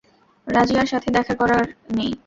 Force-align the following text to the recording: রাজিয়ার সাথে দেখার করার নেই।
রাজিয়ার 0.47 0.87
সাথে 0.87 1.09
দেখার 1.15 1.35
করার 1.41 1.63
নেই। 1.97 2.11